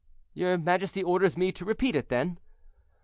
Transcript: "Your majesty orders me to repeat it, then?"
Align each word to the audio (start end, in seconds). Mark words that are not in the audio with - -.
"Your 0.33 0.57
majesty 0.57 1.03
orders 1.03 1.37
me 1.37 1.51
to 1.51 1.63
repeat 1.63 1.95
it, 1.95 2.09
then?" 2.09 2.39